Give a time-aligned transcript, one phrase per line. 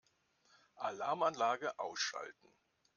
[0.77, 2.55] Alarmanlage ausschalten.